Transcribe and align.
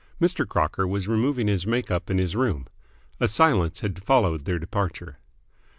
Mr. 0.19 0.47
Crocker 0.47 0.87
was 0.87 1.07
removing 1.07 1.45
his 1.45 1.67
make 1.67 1.91
up 1.91 2.09
in 2.09 2.17
his 2.17 2.35
room. 2.35 2.65
A 3.19 3.27
silence 3.27 3.81
had 3.81 4.03
followed 4.03 4.45
their 4.45 4.57
departure. 4.57 5.19